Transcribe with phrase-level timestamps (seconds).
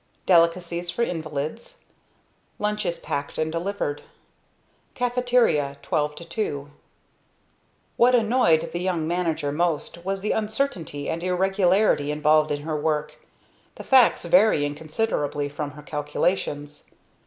[0.25, 1.81] Delicacies for invalids.
[2.57, 4.01] Lunches packed and delivered.
[4.95, 5.77] Caffeteria...
[5.83, 6.71] 12 to 2
[7.97, 13.17] What annoyed the young manager most was the uncertainty and irregularity involved in her work,
[13.75, 16.85] the facts varying considerably from her calculations.